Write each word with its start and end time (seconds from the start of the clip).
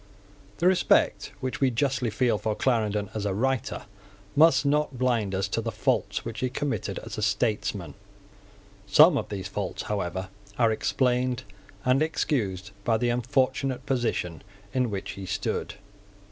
The 0.57 0.65
respect 0.65 1.31
which 1.41 1.61
we 1.61 1.69
justly 1.69 2.09
feel 2.09 2.39
for 2.39 2.55
Clarendon 2.55 3.11
as 3.13 3.23
a 3.23 3.35
writer 3.35 3.85
must 4.35 4.65
not 4.65 4.97
blind 4.97 5.35
us 5.35 5.47
to 5.49 5.61
the 5.61 5.71
faults 5.71 6.25
which 6.25 6.39
he 6.39 6.49
committed 6.49 6.97
as 7.05 7.19
a 7.19 7.21
statesman. 7.21 7.93
Some 8.87 9.15
of 9.15 9.29
those 9.29 9.47
faults, 9.47 9.83
however, 9.83 10.29
are 10.57 10.71
explained 10.71 11.43
and 11.85 12.01
excused 12.01 12.71
by 12.83 12.97
the 12.97 13.09
unfortunate 13.09 13.85
position 13.85 14.41
in 14.73 14.89
which 14.89 15.11
he 15.11 15.27
stood. 15.27 15.75